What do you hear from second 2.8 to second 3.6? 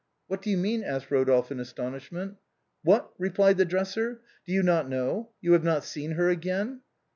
What," replied